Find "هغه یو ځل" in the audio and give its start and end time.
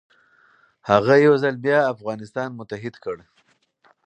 0.89-1.55